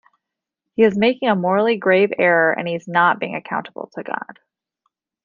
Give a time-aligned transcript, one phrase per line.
[0.73, 4.39] He is making a morally grave error and he's not being accountable to God...